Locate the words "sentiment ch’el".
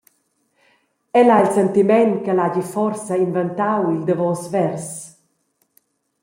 1.57-2.39